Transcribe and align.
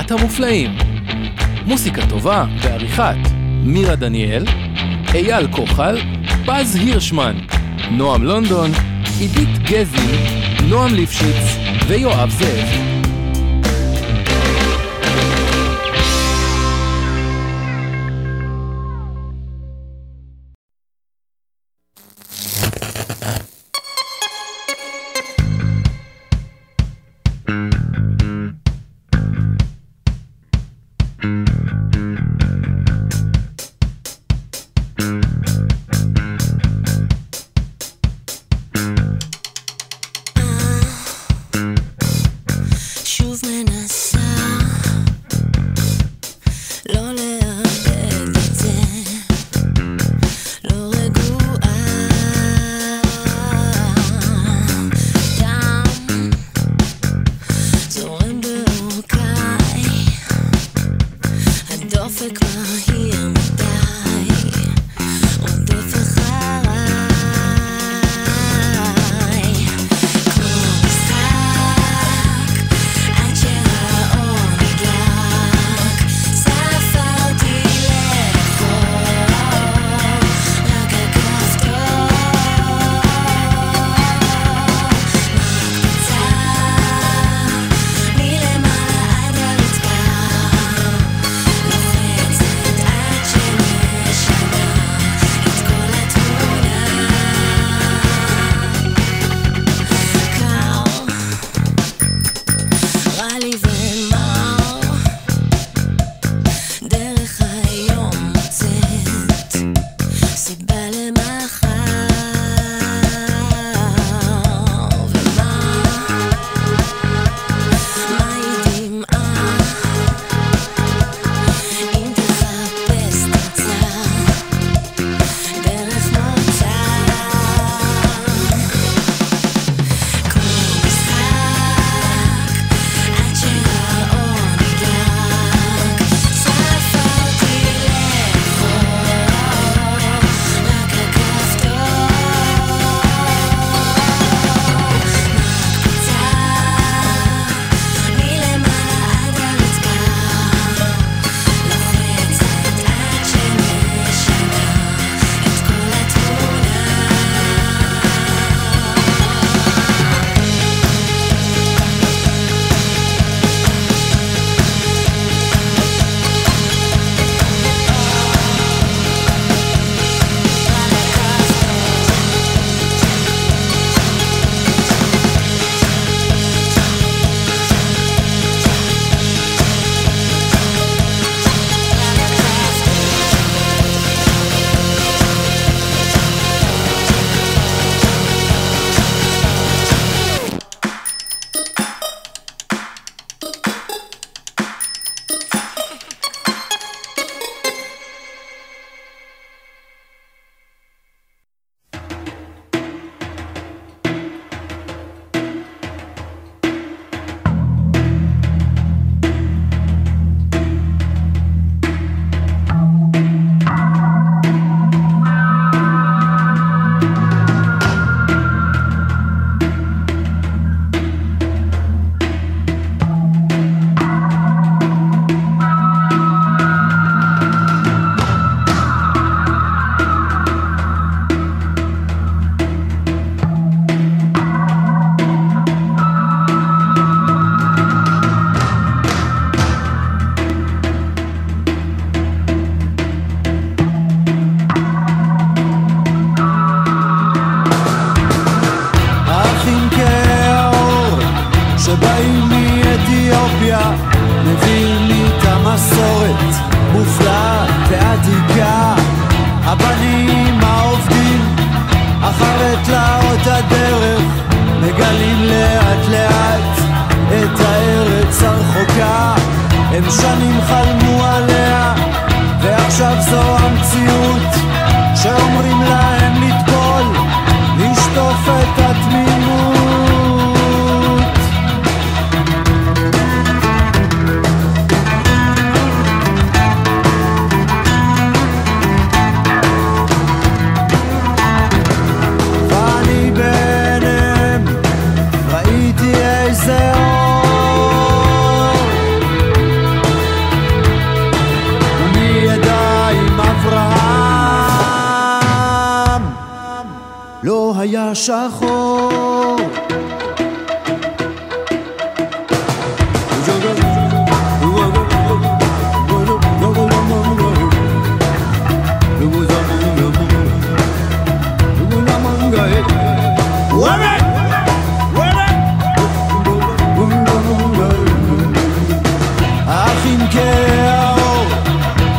ארבעת 0.00 0.20
המופלאים. 0.20 0.70
מוסיקה 1.66 2.06
טובה 2.06 2.44
ועריכת 2.62 3.16
מירה 3.62 3.96
דניאל, 3.96 4.44
אייל 5.14 5.52
כוחל, 5.52 5.98
פז 6.46 6.76
הירשמן, 6.76 7.36
נועם 7.90 8.24
לונדון, 8.24 8.70
עידית 9.18 9.58
גזי, 9.58 10.16
נועם 10.68 10.94
ליפשיץ 10.94 11.56
ויואב 11.88 12.30
זאב. 12.30 12.89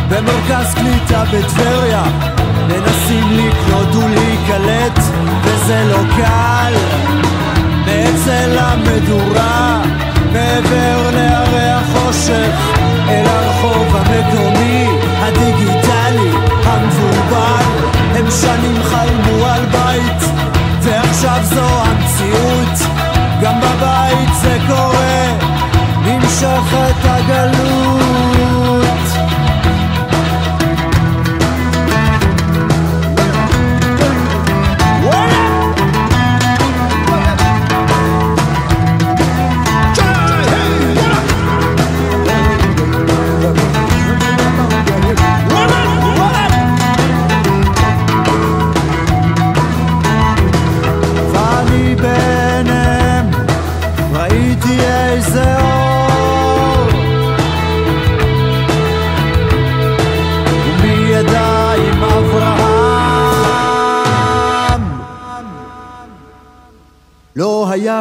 במרכז 0.09 0.73
קליטה 0.73 1.23
בטבריה 1.33 2.03
מנסים 2.67 3.23
לקנות 3.31 3.95
ולהיקלט 3.95 4.99
וזה 5.43 5.83
לא 5.91 6.15
קל 6.17 6.73
מאצל 7.85 8.57
המדורה 8.59 9.81
מעבר 10.33 11.09
להרי 11.13 11.69
החושך 11.69 12.79
אל 13.09 13.25
הרחוב 13.25 13.95
המקומי 13.95 14.87
הדיגיטלי 15.19 16.31
המבולבל 16.63 17.65
הם 18.15 18.25
שנים 18.41 18.83
חלמו 18.83 19.45
על 19.45 19.65
בית 19.65 20.30
זו 21.53 21.61
המציאות. 21.61 22.91
גם 23.41 23.59
בבית 23.59 24.29
זה 24.41 24.57
קורה. 24.67 25.37
נמשכת 26.05 26.95
הגלות 27.03 27.80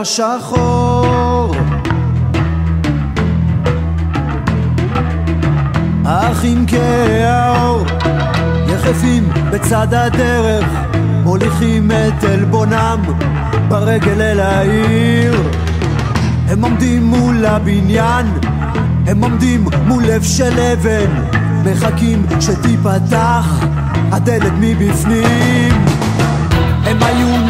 היה 0.00 0.04
שחור 0.04 1.54
אחים 6.04 6.66
כאור 6.66 7.84
יחפים 8.68 9.28
בצד 9.52 9.94
הדרך 9.94 10.64
מוליכים 11.24 11.90
את 11.90 12.24
עלבונם 12.24 13.00
ברגל 13.68 14.20
אל 14.20 14.40
העיר. 14.40 15.42
הם 16.48 16.64
עומדים 16.64 17.04
מול 17.04 17.46
הבניין 17.46 18.26
הם 19.06 19.24
עומדים 19.24 19.64
מול 19.86 20.04
לב 20.04 20.22
של 20.22 20.60
אבן 20.60 21.10
מחכים 21.64 22.26
שתיפתח 22.40 23.64
הדלת 24.12 24.52
מבפנים. 24.60 25.84
הם 26.84 27.02
היו 27.02 27.49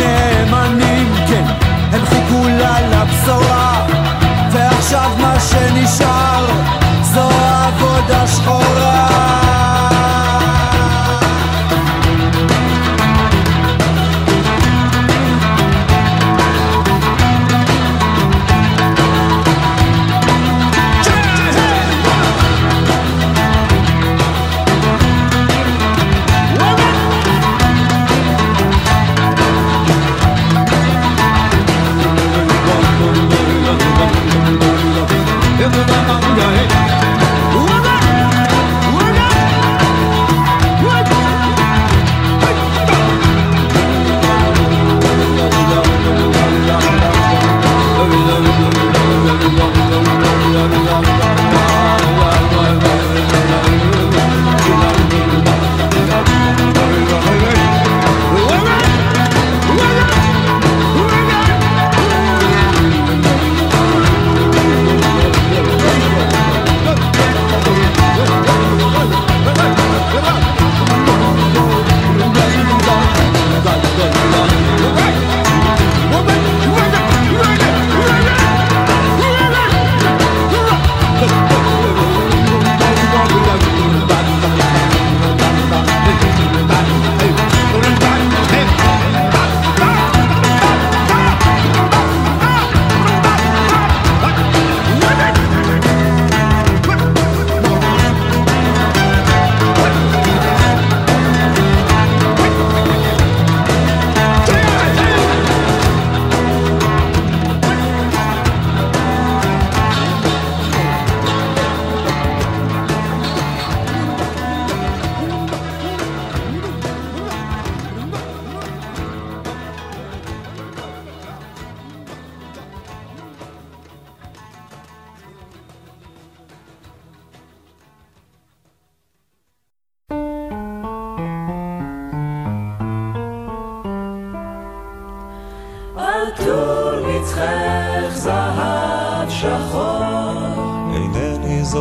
לה 3.31 3.37
לבשורה 3.37 3.87
ועכשיו 4.51 5.11
מה 5.19 5.41
שנשאר 5.41 6.47
זו 7.03 7.29
עבודה 7.67 8.27
שחורה 8.27 9.10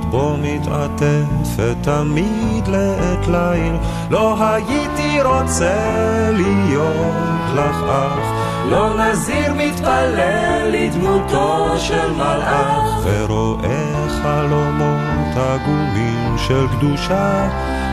את 0.00 0.04
בו 0.04 0.36
מתעטפת 0.42 1.76
תמיד 1.82 2.68
לעת 2.68 3.26
ליל, 3.26 3.76
לא 4.10 4.36
הייתי 4.40 5.22
רוצה 5.22 6.30
להיות 6.32 7.54
לך 7.54 7.76
אח, 7.88 8.32
לא 8.70 8.94
נזיר 8.98 9.54
מתפלל 9.56 10.70
לדמותו 10.72 11.78
של 11.78 12.12
מלאך. 12.12 13.04
ורואה 13.04 14.08
חלומות 14.22 15.36
עגומים 15.36 16.38
של 16.38 16.66
קדושה 16.78 17.48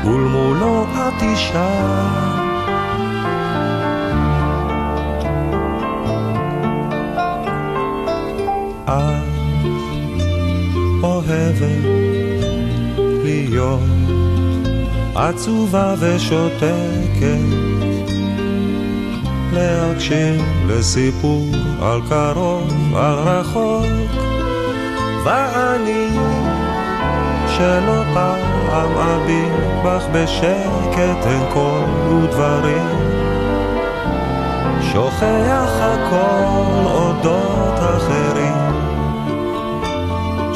ולמולו 0.06 0.86
את 0.94 1.22
אישה. 1.22 1.70
את 8.88 9.25
אוהבת 11.62 13.24
להיות. 13.24 13.80
עצובה 15.16 15.94
ושותקת. 16.00 17.40
להקשיב 19.54 20.42
לסיפור 20.68 21.46
על 21.82 22.02
קרוב, 22.10 22.96
על 22.96 23.14
רחוק, 23.14 23.86
ואני 25.26 26.10
שלא 27.48 28.04
פעם 28.14 28.98
אביט 28.98 29.54
בך 29.86 30.04
בשקט 30.12 31.28
אין 31.28 31.44
קול 31.54 32.14
ודברים. 32.14 32.88
שוכח 34.82 35.72
הכל 35.80 36.86
אודות 36.86 37.80
אחרים 37.80 38.45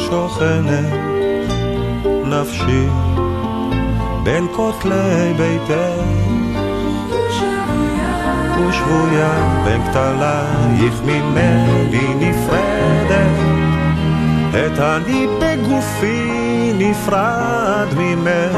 שוכנת 0.10 0.94
נפשי 2.25 2.88
בין 4.24 4.48
כותלי 4.56 5.34
ביתך 5.38 6.04
ושבויה 8.58 9.62
בין 9.66 9.82
כתלייך 9.84 11.01
ממני 11.06 12.13
נפרדת. 12.16 13.39
את 14.50 14.80
אני 14.80 15.28
בגופי 15.42 16.74
נפרד 16.78 17.88
ממך. 17.98 18.58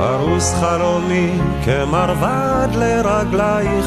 ארוס 0.00 0.54
חלומי 0.60 1.30
כמרבד 1.64 2.68
לרגלייך 2.74 3.86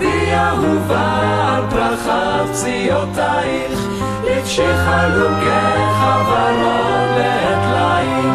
צעדי 0.00 0.34
אהובה 0.34 1.56
על 1.56 1.70
פרחת 1.70 2.48
פציעותייך 2.52 3.80
לבשי 4.24 4.76
חלוקי 4.76 5.76
חברות 6.00 7.10
לעת 7.16 7.64
ליל. 7.74 8.30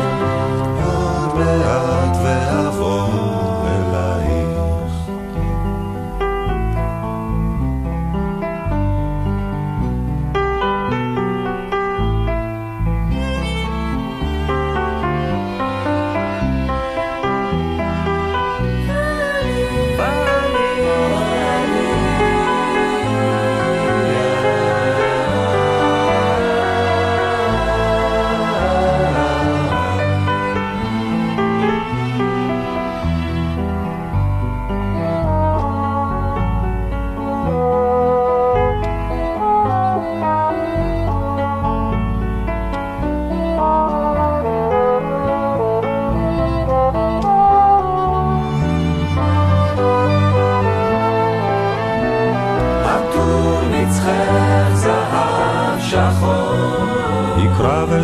עוד 0.85 1.35
מעט 1.35 1.94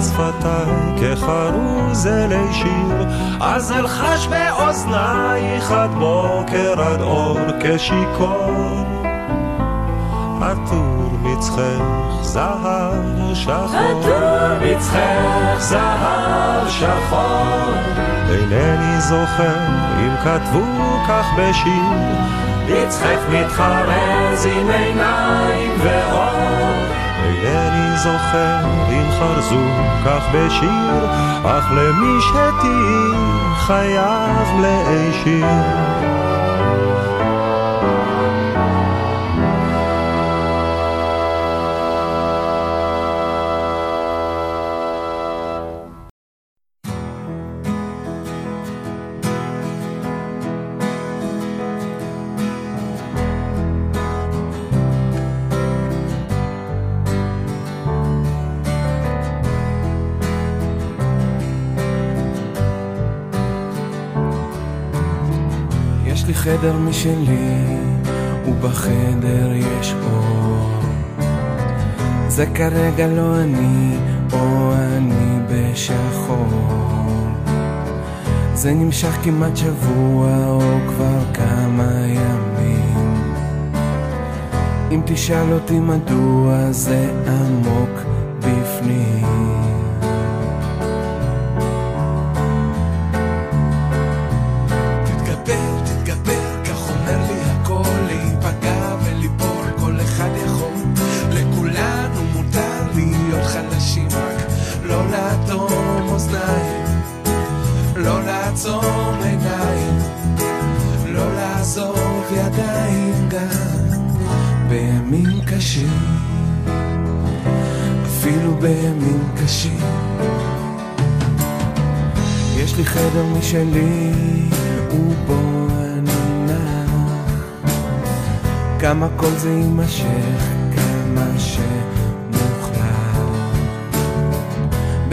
שפתיי 0.02 1.16
כחרוז 1.16 2.08
אלי 2.08 2.54
שיר 2.54 3.06
אז 3.42 3.72
אלחש 3.72 4.28
באוזנייך 4.28 5.72
עד 5.72 5.92
בוקר 5.92 6.82
עד 6.82 7.02
אור 7.02 7.40
כשיכור. 7.60 8.86
עטור 10.42 11.12
מצחך 11.24 12.22
זהב 12.22 13.34
שחור. 13.34 13.56
עטור 13.56 14.58
מצחך 14.62 15.58
זהב 15.58 16.70
שחור. 16.70 17.74
אינני 18.30 19.02
זוכר 19.02 19.68
אם 20.00 20.16
כתבו 20.24 20.66
כך 21.08 21.26
בשיר. 21.38 22.32
מצחך 22.68 23.20
מתחרז 23.32 24.46
עם 24.46 24.70
אינני 24.70 25.61
זוכר 28.04 28.66
אם 28.90 29.12
חרזו 29.20 29.66
כך 30.06 30.28
בשיר 30.34 31.06
אך 31.44 31.72
למי 31.72 32.22
שתהי 32.22 33.12
חייב 33.58 34.48
להישיר 34.62 36.21
לי 66.92 66.98
חדר 66.98 67.12
משלי, 67.16 67.78
ובחדר 68.48 69.52
יש 69.54 69.96
אור. 70.04 70.70
זה 72.28 72.46
כרגע 72.56 73.08
לא 73.08 73.42
אני, 73.42 73.98
או 74.34 74.74
אני 74.74 75.40
בשחור. 75.50 76.48
זה 78.54 78.74
נמשך 78.74 79.18
כמעט 79.24 79.58
שבוע, 79.58 80.48
או 80.48 80.60
כבר 80.88 81.20
כמה 81.34 81.92
ימים. 82.08 83.24
אם 84.92 85.02
תשאל 85.06 85.54
אותי 85.54 85.80
מדוע 85.80 86.72
זה 86.72 87.12
עמוק 87.28 88.11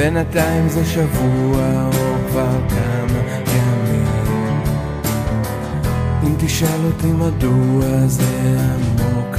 בינתיים 0.09 0.69
זה 0.69 0.85
שבוע, 0.85 1.87
או 1.87 2.29
כבר 2.29 2.59
כמה 2.69 3.19
ימים. 3.47 4.07
אם 6.23 6.35
תשאל 6.39 6.85
אותי 6.85 7.07
מדוע 7.07 8.07
זה 8.07 8.59
עמוק 8.75 9.37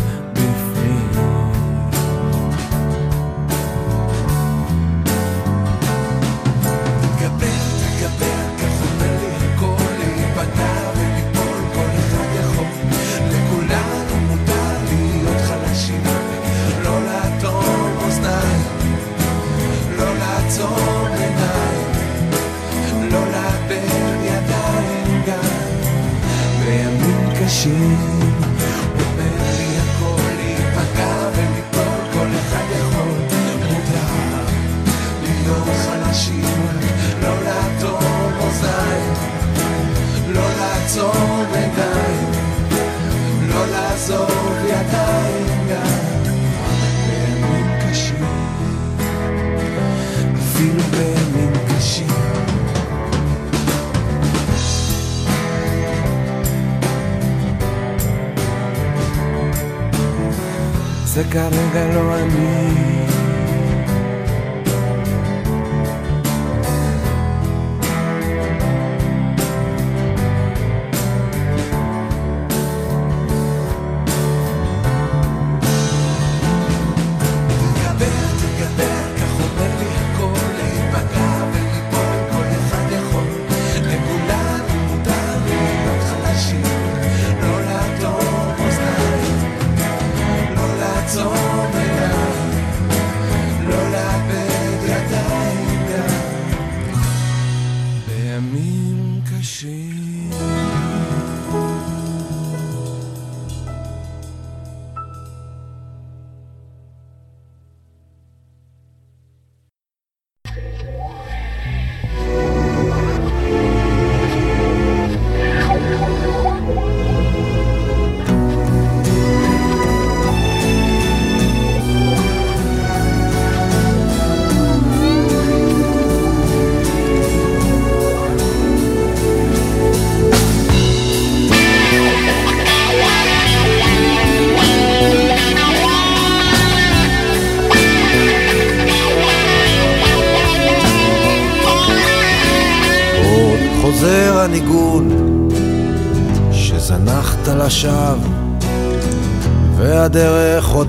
זה 61.20 61.26
כרגע 61.32 61.94
לא 61.94 62.16
אני. 62.16 62.99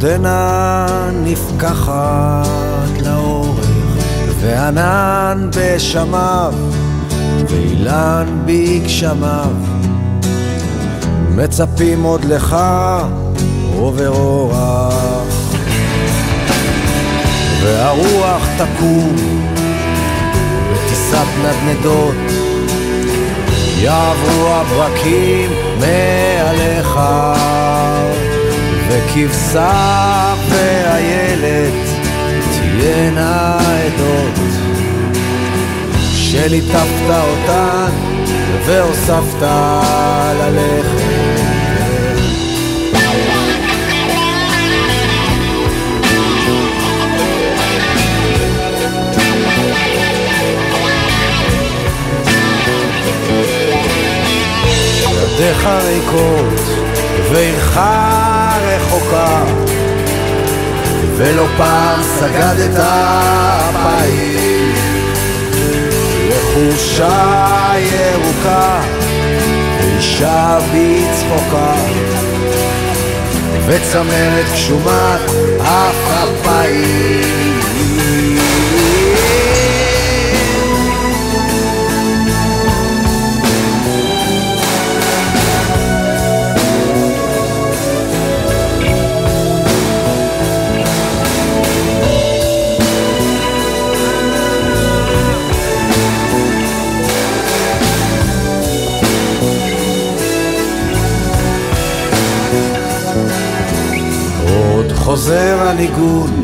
עודנה 0.02 0.86
נפקחת 1.24 2.48
לאורך, 3.04 3.66
וענן 4.40 5.50
בשמיו, 5.56 6.54
ואילן 7.48 8.26
בגשמיו. 8.46 9.52
מצפים 11.30 12.02
עוד 12.02 12.24
לך 12.24 12.56
עובר 13.76 14.08
אורח, 14.08 15.34
והרוח 17.62 18.48
תקום 18.56 19.16
בטיסת 20.72 21.26
נדנדות, 21.42 22.16
יעברו 23.80 24.46
הברקים 24.48 25.50
מעליך. 25.80 26.98
וכבשה 28.90 30.34
ואיילת 30.48 31.88
תהיינה 32.50 33.58
עדות. 33.58 34.40
שליטפת 36.14 37.10
אותן 37.10 37.90
והוספת 38.66 39.42
ללכת. 40.40 41.30
ידיך 55.40 55.66
ריקות 55.66 56.60
ועירך 57.32 57.78
רחוקה 59.10 59.44
ולא 61.16 61.46
פעם 61.56 62.02
סגדת 62.02 62.84
פעיל. 63.82 64.72
לחושה 66.28 67.72
ירוקה 67.78 68.80
ואישה 69.80 70.58
בצחוקה 70.72 71.74
וצמרת 73.66 74.46
גשומת 74.52 75.20
אף 75.60 75.96
אפיים 76.24 77.50
חוזר 105.10 105.68
הניגון 105.68 106.42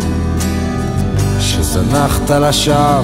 שזנחת 1.41 2.31
לשווא 2.31 3.03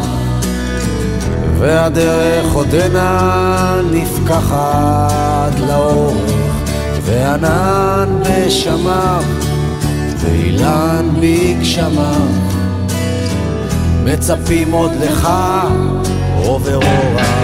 והדרך 1.59 2.53
עודנה 2.53 3.81
נפקחת 3.93 5.61
לאורך 5.69 6.55
וענן 7.03 8.09
בשמיו 8.23 9.25
ואילן 10.19 11.09
בגשמיו 11.21 12.29
מצפים 14.05 14.73
עוד 14.73 14.93
לך 15.01 15.29
עובר 16.45 16.75
אורח 16.77 17.43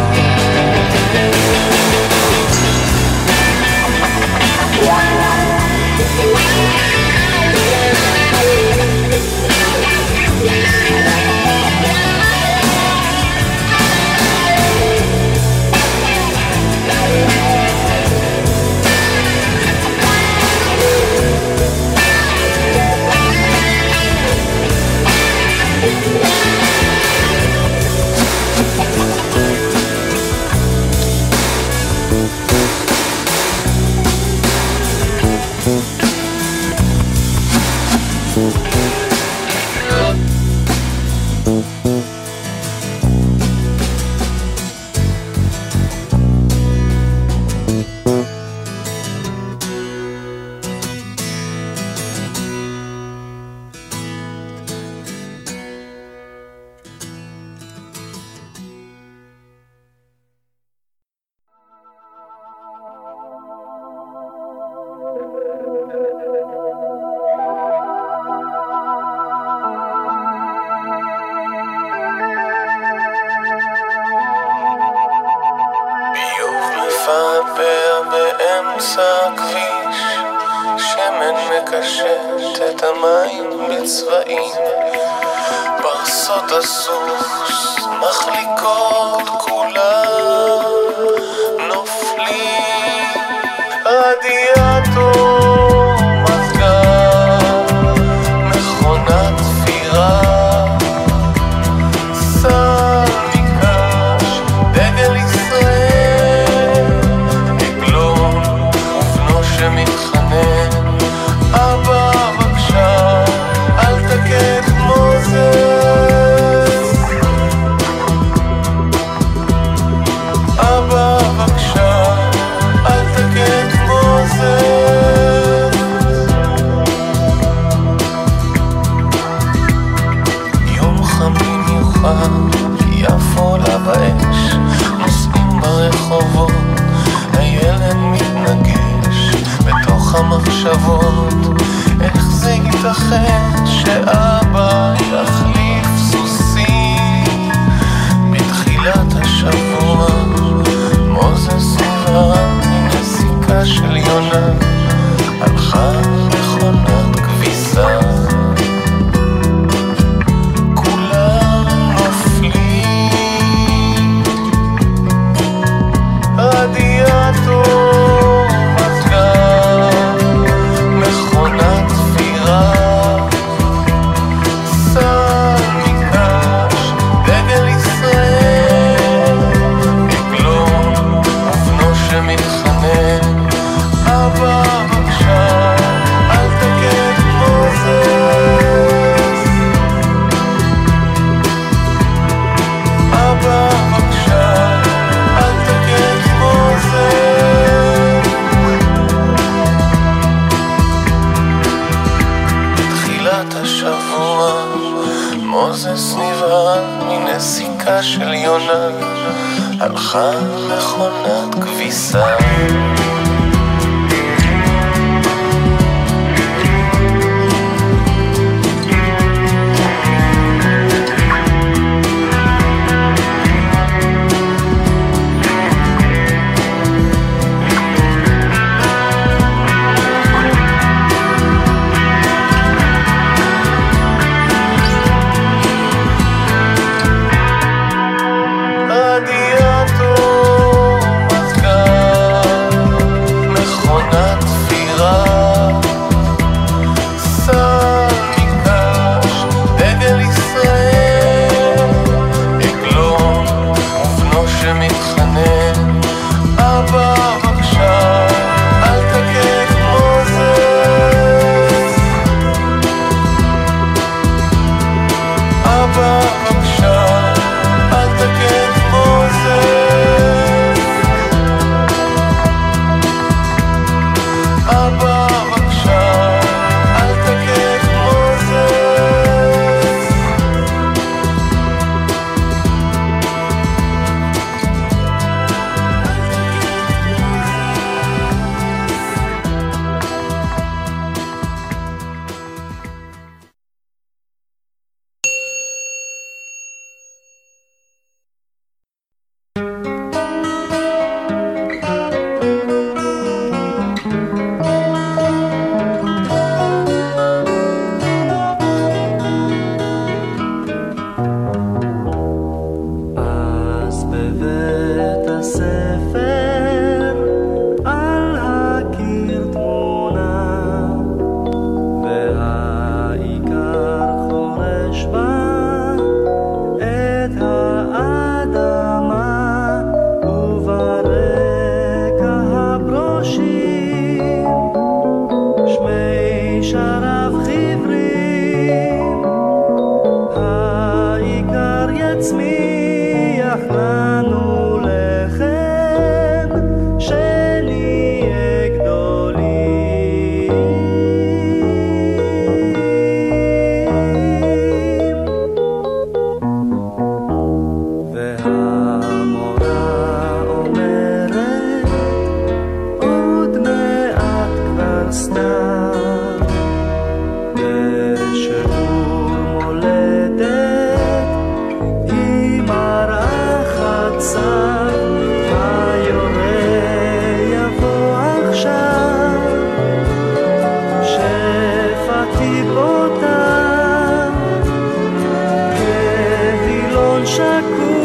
aku 387.49 387.98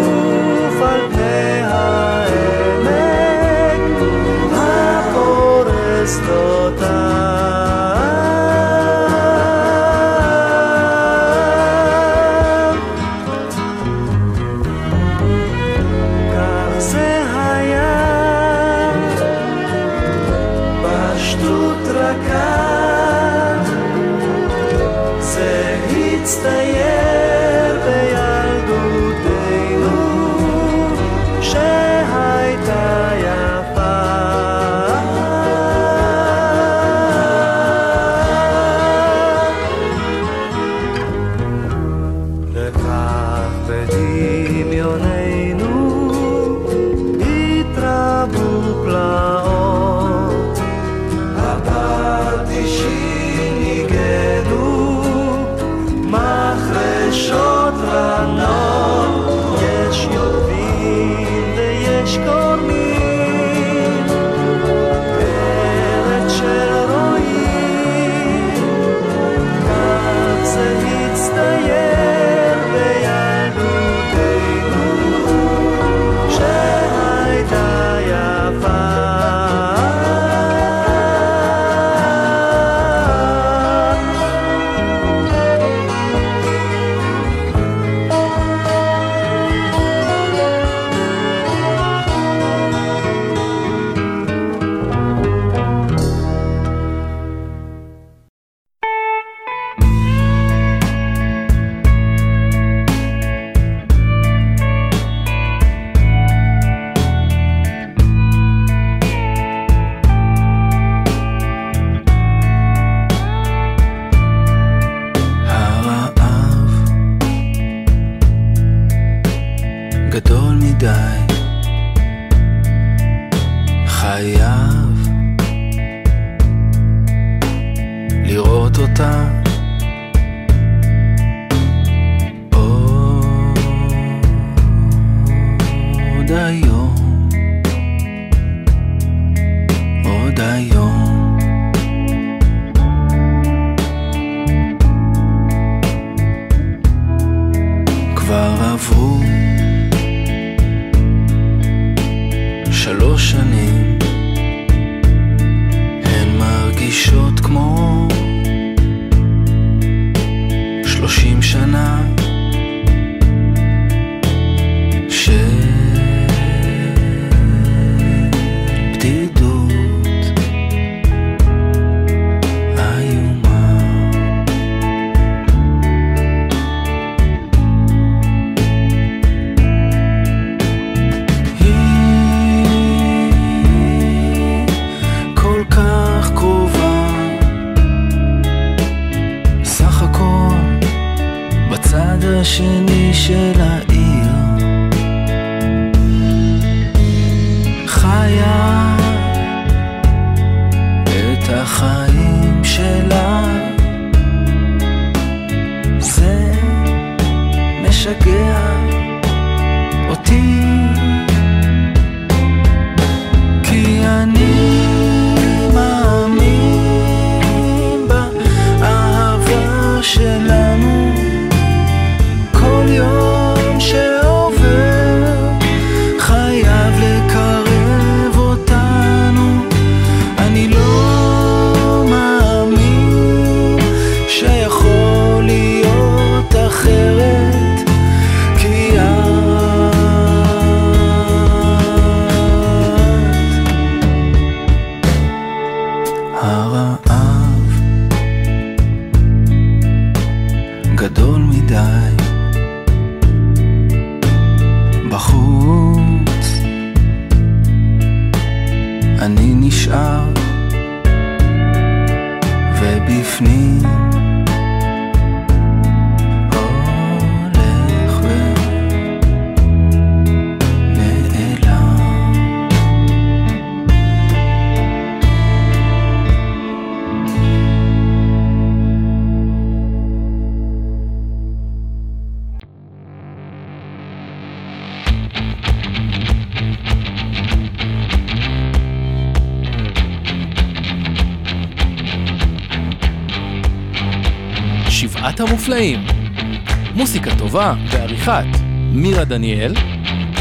מירה 299.13 299.25
דניאל, 299.25 299.73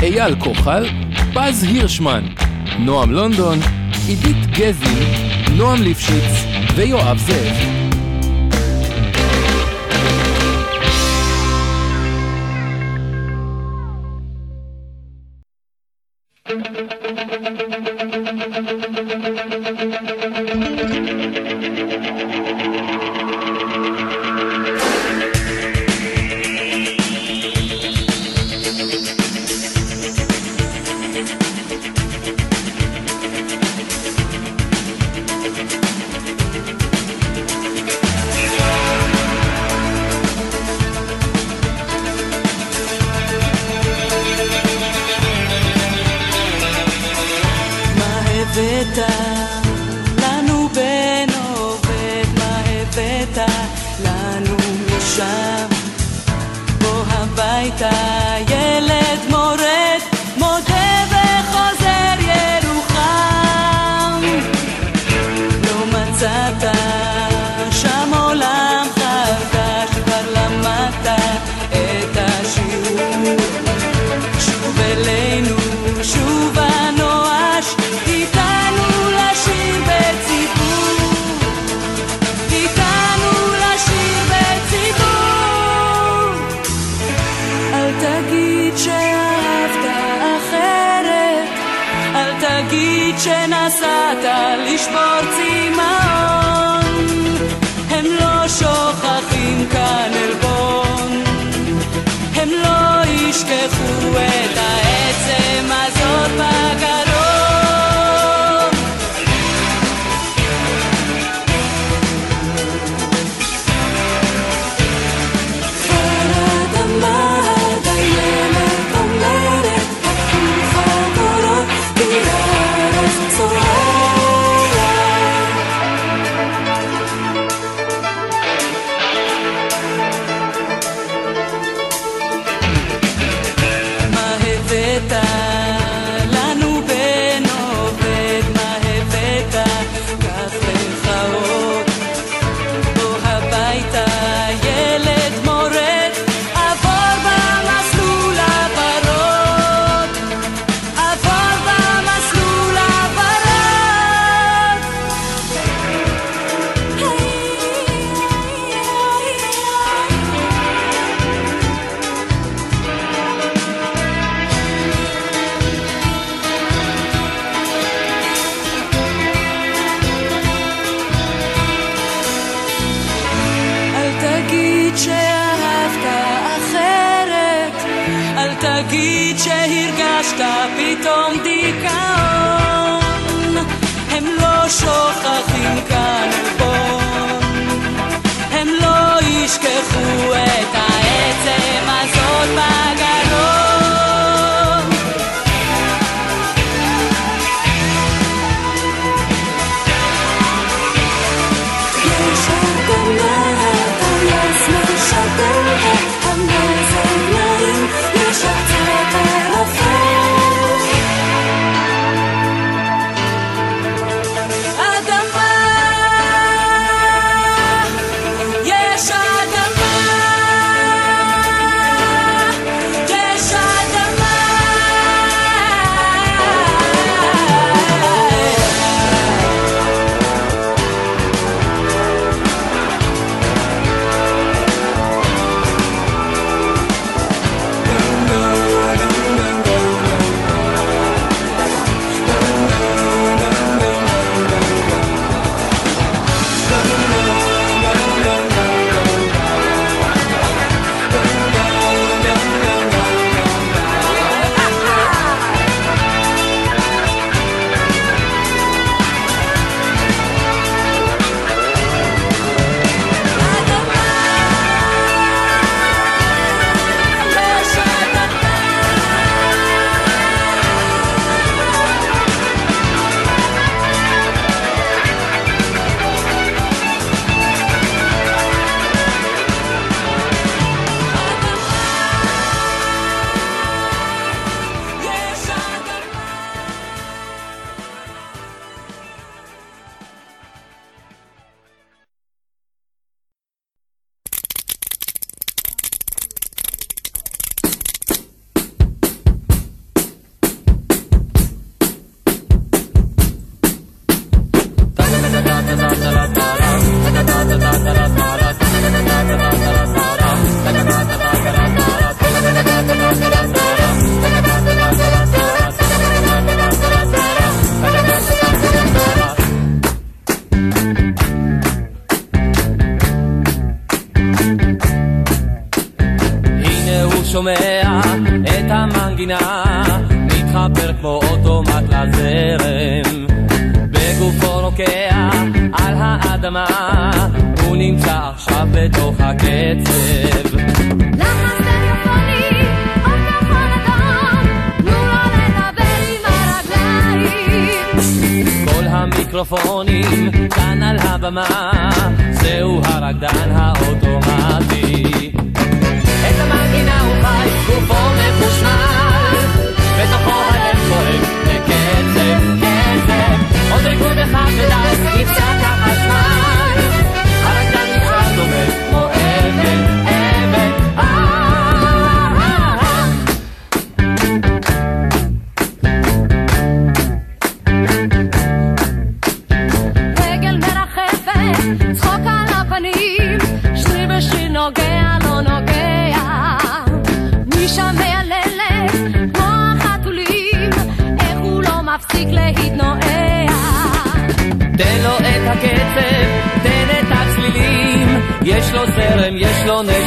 אייל 0.03 0.35
כוחל, 0.39 0.87
פז 1.35 1.63
הירשמן, 1.63 2.25
נועם 2.79 3.13
לונדון, 3.13 3.59
עידית 4.07 4.47
גזי, 4.47 5.05
נועם 5.57 5.83
ליפשיץ 5.83 6.45
ויואב 6.75 7.19
זאב. 7.19 7.72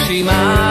she 0.08 0.22
might. 0.22 0.65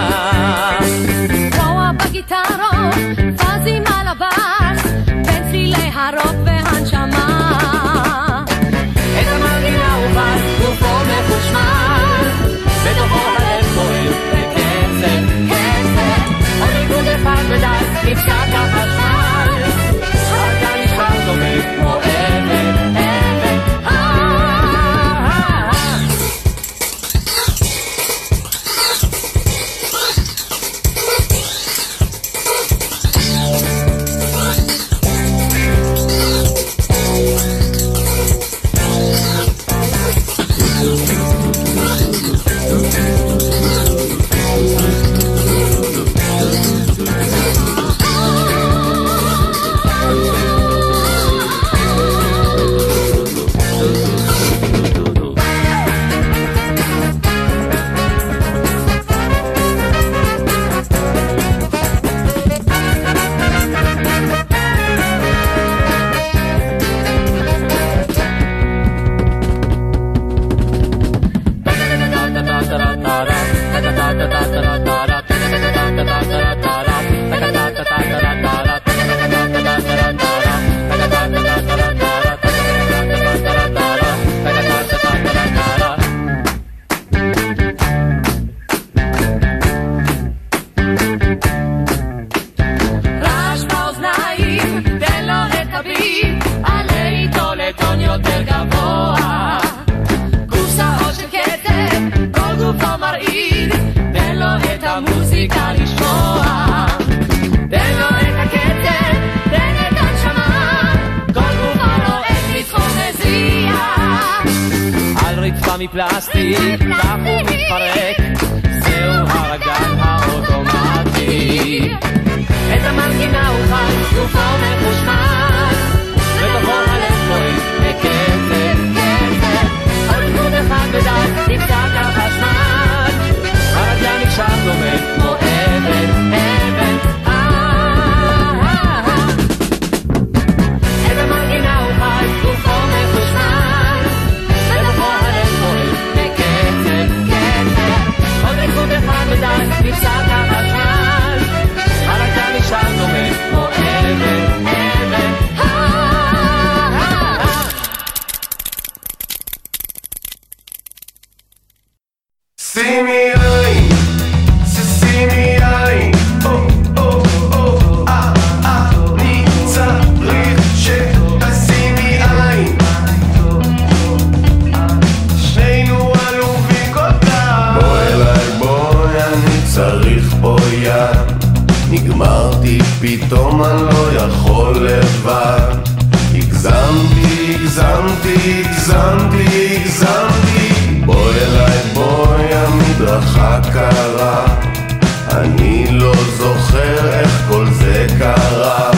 אני 195.75 195.91
לא 195.91 196.13
זוכר 196.37 197.13
איך 197.13 197.43
כל 197.49 197.67
זה 197.71 198.07
קרה 198.19 198.94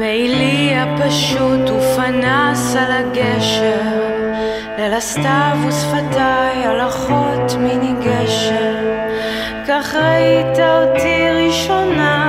מעילי 0.00 0.72
הפשוט 0.76 1.70
ופנס 1.70 2.76
על 2.76 2.92
הגשר, 2.92 3.80
ליל 4.78 4.94
הסתיו 4.94 5.56
ושפתיי 5.68 6.66
הלכות 6.66 7.52
מני 7.58 7.92
גשר, 8.04 8.76
כך 9.68 9.94
ראית 9.94 10.58
אותי 10.58 11.30
ראשונה 11.30 12.19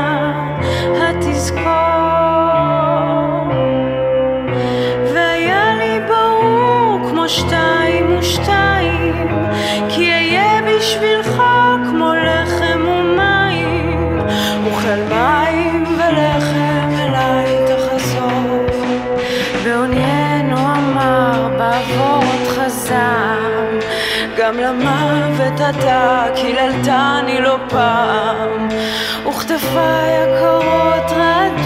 גם 24.52 24.60
למוות 24.60 25.62
אתה 25.70 26.26
קיללתני 26.36 27.42
לא 27.42 27.58
פעם. 27.70 28.68
וכתפיי 29.28 30.18
הקורות 30.18 31.12
רדה 31.12 31.61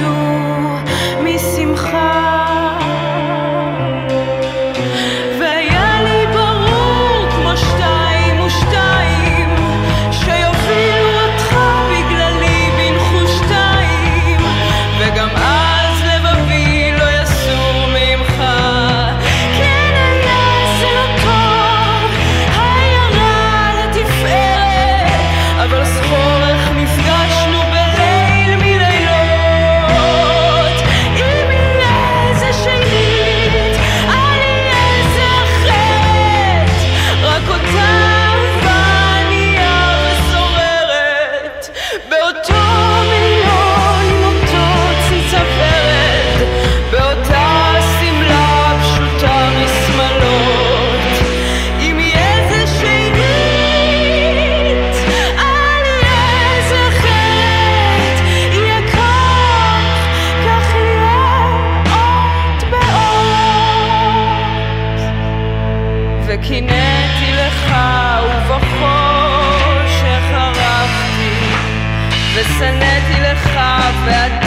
that 74.06 74.45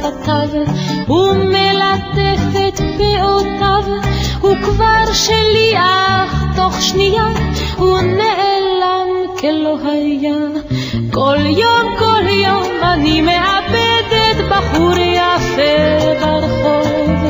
שפתיו, 0.00 0.48
הוא 1.06 1.32
מלטף 1.32 2.42
את 2.68 2.76
פאותיו, 2.76 3.84
הוא 4.40 4.54
כבר 4.64 5.12
שלי, 5.12 5.74
אך 5.76 6.44
תוך 6.56 6.82
שנייה 6.82 7.24
הוא 7.76 8.00
נעלם 8.00 9.36
כלא 9.40 9.78
היה. 9.84 10.36
כל 11.12 11.38
יום, 11.46 11.94
כל 11.98 12.28
יום 12.28 12.64
אני 12.82 13.20
מאבדת 13.20 14.44
בחור 14.50 14.98
יפה 14.98 16.16
ברחוב, 16.20 17.24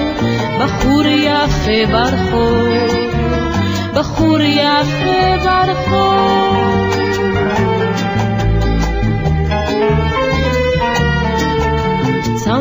בחור 0.60 1.06
יפה 1.06 1.92
ברחוב, 1.92 2.68
בחור 3.94 4.40
יפה 4.40 5.36
ברחוב. 5.44 6.89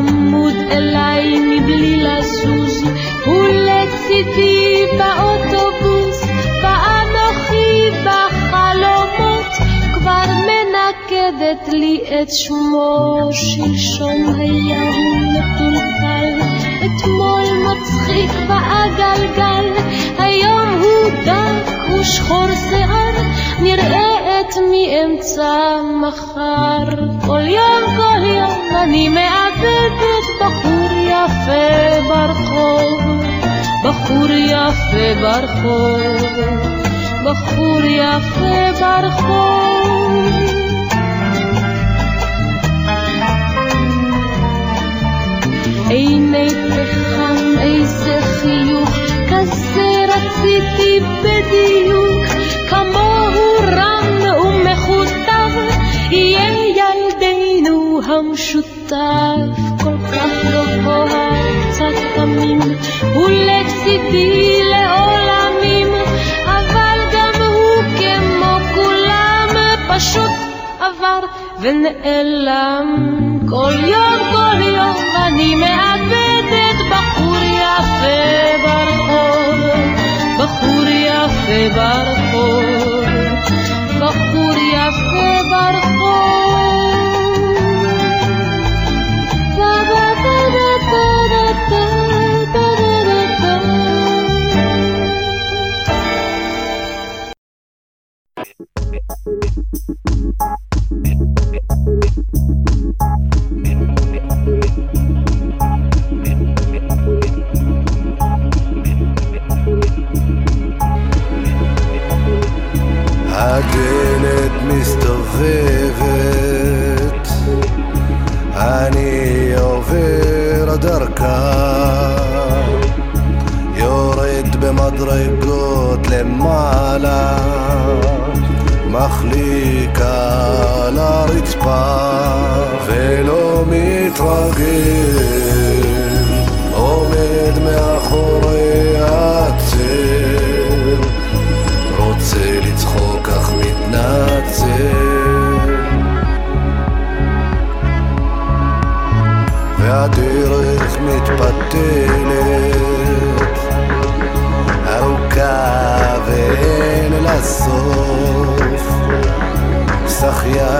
צמוד 0.00 0.54
אליי 0.70 1.40
מבלי 1.40 1.96
לזוז, 1.96 2.84
הוא 3.26 3.44
לצידי 3.48 4.84
באוטובוס, 4.98 6.22
ואנוכי 6.62 7.90
בחלומות 8.04 9.52
כבר 9.94 10.24
מנקדת 10.26 11.68
לי 11.72 12.00
את 12.22 12.30
שמו. 12.30 13.28
שלשום 13.32 14.34
היה 14.38 14.82
הוא 14.82 15.16
מטולטל, 15.16 16.40
אתמול 16.78 17.44
מצחיק 17.66 18.30
בעגלגל, 18.48 19.72
היום 20.18 20.68
הוא 20.68 21.10
דק 21.24 21.92
ושחור 22.00 22.46
שיער, 22.70 23.12
נראה 23.62 24.40
את 24.40 24.54
מאמצע 24.70 25.80
מחר. 26.02 26.84
כל 27.26 27.46
יום, 27.48 27.96
כל 27.96 28.22
יום 28.26 28.76
אני 28.82 29.08
מאבדת 29.08 29.29
בחור 33.84 34.30
יפה 34.30 35.20
ברחוב, 35.20 36.00
בחור 37.24 37.80
יפה 37.84 38.80
ברחוב. 38.80 39.80
עיני 45.88 46.48
פחם, 46.48 47.58
איזה 47.60 48.20
חיוך, 48.22 48.90
כזה 49.30 50.06
רציתי 50.08 51.00
בדיוק, 51.22 52.24
כמוהו 52.70 53.58
רם 53.60 54.40
ומכותב, 54.46 55.50
יהיה 56.10 56.50
ילדנו 56.76 58.00
המשותף, 58.06 59.39
ונעלם. 71.60 72.86
כל 73.48 73.72
יום, 73.82 74.18
כל 74.32 74.60
יום 74.62 74.96
אני 75.26 75.54
מאבדת 75.54 76.76
בחור 76.90 77.36
יפה 77.36 78.58
ברחוב, 78.64 79.58
בחור 80.38 80.84
יפה 80.88 81.74
ברחוב, 81.74 83.04
בחור 84.00 84.54
יפה 84.72 85.42
ברחוב. 85.50 85.89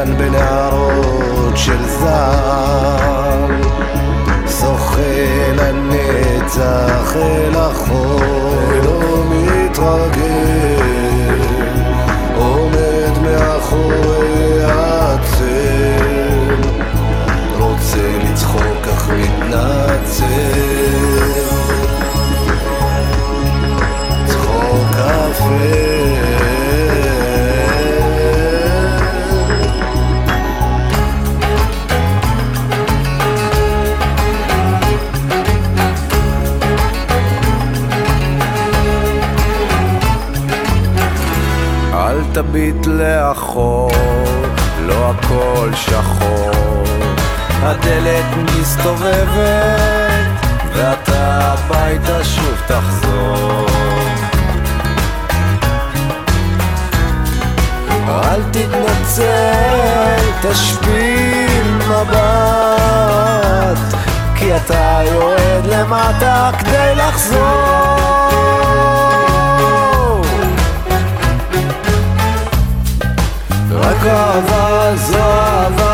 ענן 0.00 0.16
בנהרות 0.18 1.56
של 1.56 1.86
זר 1.86 3.46
זוכה 4.46 5.52
לנצח 5.56 7.16
אל 7.16 7.56
החול 7.56 8.80
לא 8.84 9.24
מתרגש. 9.30 10.29
לאחור, 43.40 43.90
לא 44.80 45.10
הכל 45.10 45.70
שחור. 45.74 46.84
הדלת 47.62 48.24
מסתובבת, 48.60 50.26
ואתה 50.72 51.54
הביתה 51.54 52.24
שוב 52.24 52.54
תחזור. 52.66 53.66
אל 58.08 58.42
תתנצל, 58.50 60.20
תשפיל 60.42 61.72
מבט, 61.88 62.18
כי 64.36 64.56
אתה 64.56 65.00
יורד 65.04 65.66
למטה 65.66 66.50
כדי 66.58 66.94
לחזור. 66.96 67.99
Covozovo 74.00 75.89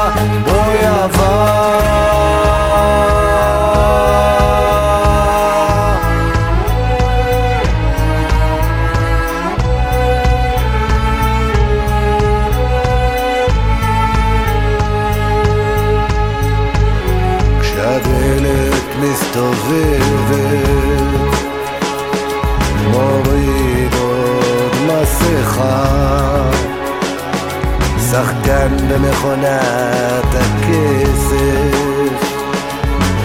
שחקן 29.16 29.26
במכונת 29.26 30.34
הכסף 30.34 31.36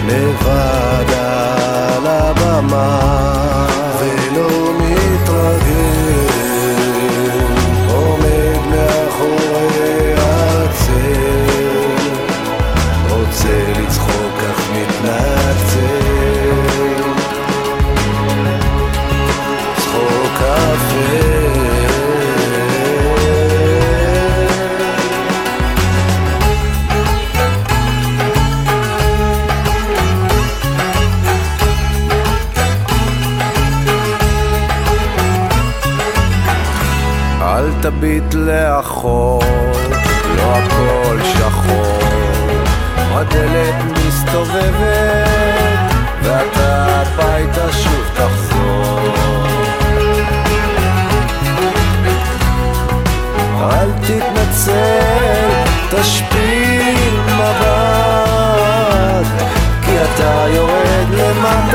לבד 0.06 1.12
על 1.18 2.06
הבמה 2.06 3.31
תביט 37.82 38.34
לאחור, 38.34 39.42
לא 40.36 40.56
הכל 40.56 41.18
שחור. 41.24 41.98
הדלת 42.96 43.74
מסתובבת, 44.06 45.28
ואתה 46.22 47.02
הביתה 47.02 47.72
שוב 47.72 48.04
תחזור. 48.14 49.14
אל 53.60 53.90
תתנצל, 54.00 55.48
תשפיל 55.90 57.20
מבט, 57.26 58.62
כי 59.84 59.92
אתה 60.02 60.44
יורד 60.48 61.08
למטה 61.10 61.71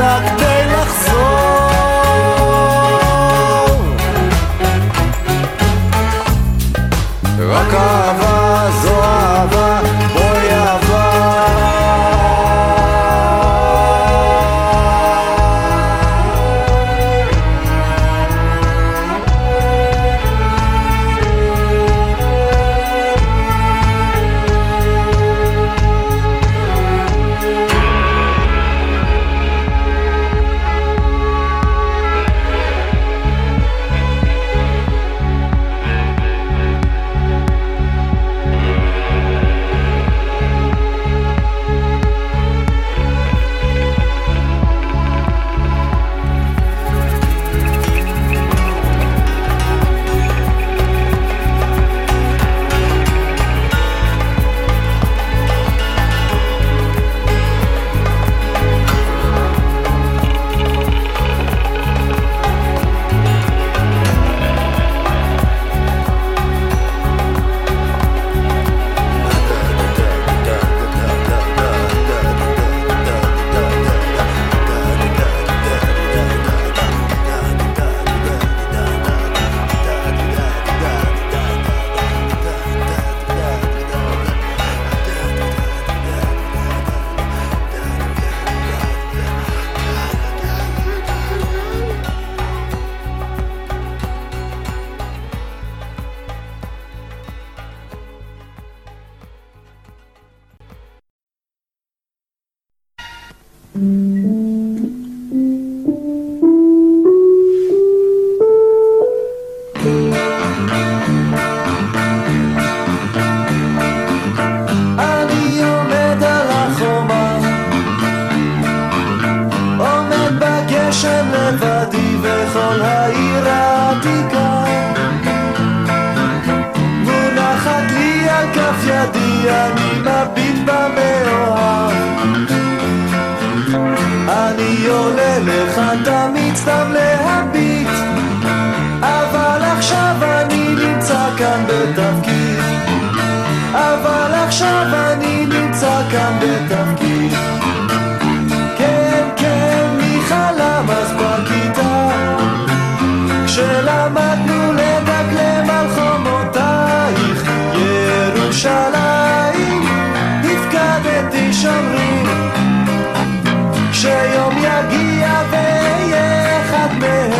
כשיום 163.98 164.54
יגיע 164.58 165.42
ואהיה 165.50 166.60
אחד 166.60 166.88
מהם. 166.98 167.32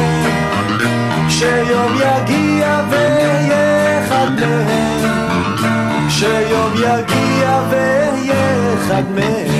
כשיום 1.29 1.95
יגיע 1.95 2.81
ואהיה 2.91 4.05
אחד 4.05 4.31
מהם. 4.41 6.09
שיום 6.09 6.73
יגיע 6.75 7.61
ואהיה 7.71 8.75
אחד 8.75 9.03
מהם 9.15 9.58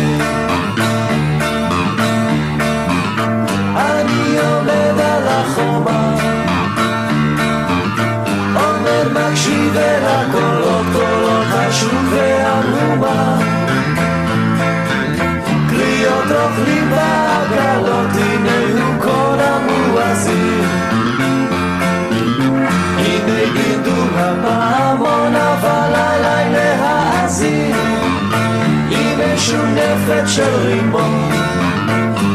משונפת 29.79 30.29
של 30.29 30.55
רימון. 30.67 31.31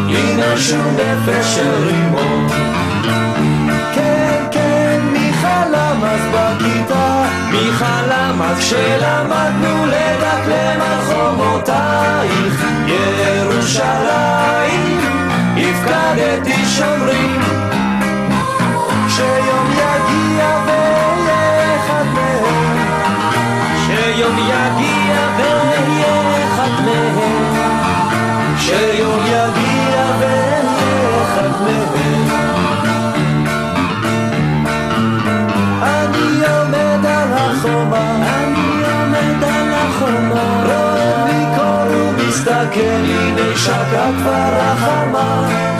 עם 0.09 0.39
משונפת 0.53 1.43
של 1.55 1.71
רימון. 1.85 2.47
כן 3.95 4.43
כן 4.51 5.01
מי 5.13 5.33
חלם 5.41 6.03
אז 6.03 6.21
בכיתה. 6.33 7.23
מי 7.51 7.71
חלם 7.71 8.41
אז 8.41 8.57
כשלמדנו 8.57 9.85
לדקלם 9.85 10.81
על 10.81 11.01
חומותייך 11.01 12.65
ירושלים 12.87 14.23
הפקדתי 15.57 16.65
שומרים 16.65 17.42
אחד 26.63 26.85
מהם 26.85 28.57
שיום 28.57 29.19
יגיע 29.25 30.05
ואהיה 30.19 30.61
אחד 31.23 31.63
מהם 31.63 32.29
אני 35.83 36.45
עומד 36.45 37.05
על 37.05 37.33
החומה 37.33 38.15
אני 38.15 38.83
עומד 38.93 39.43
על 39.43 39.73
החומה. 39.73 40.63
רואה 40.65 41.25
מקור 41.25 41.97
ומסתכל 41.97 42.79
הנה 42.79 43.57
שקעה 43.57 44.11
כבר 44.17 44.59
החמה 44.59 45.72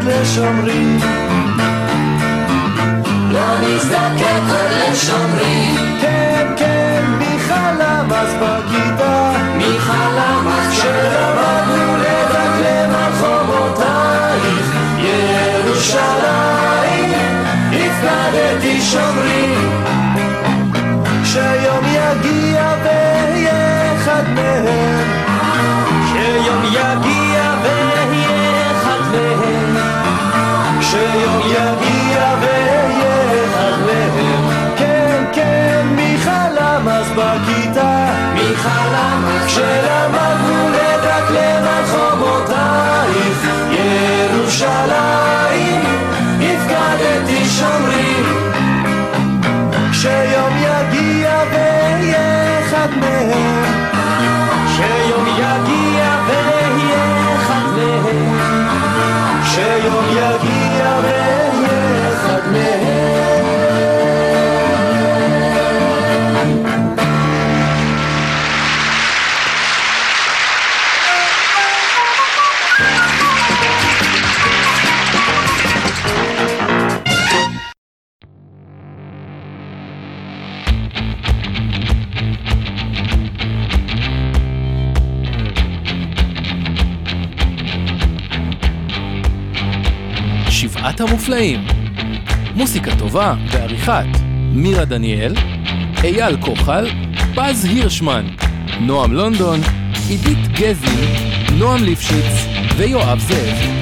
עוד 0.00 0.08
לשומרים. 0.08 0.98
לא 3.30 3.60
נזדקק 3.60 4.42
עוד 4.48 4.70
לשומרים. 4.70 5.74
כן 6.00 6.46
כן 6.56 7.04
מי 7.18 7.38
חלם 7.38 8.08
אז 8.12 8.34
בכיתה 8.34 9.32
מי 9.56 9.78
חלם 9.78 10.48
אז 10.48 10.74
שלמדנו 10.74 11.96
לדקלם 11.96 12.94
על 12.94 13.12
חומותייך 13.12 14.74
ירושלים 14.98 15.90
הפקדתי 17.72 18.80
שומרים 18.80 19.70
אחד 53.22 53.69
המופלאים. 91.00 91.60
מוסיקה 92.54 92.96
טובה 92.98 93.34
בעריכת 93.52 94.06
מירה 94.52 94.84
דניאל, 94.84 95.34
אייל 96.04 96.36
כוחל, 96.40 96.86
פז 97.34 97.64
הירשמן, 97.64 98.26
נועם 98.80 99.12
לונדון, 99.12 99.60
עידית 100.08 100.48
גזי, 100.48 101.06
נועם 101.58 101.84
ליפשיץ 101.84 102.46
ויואב 102.76 103.18
זאב. 103.18 103.79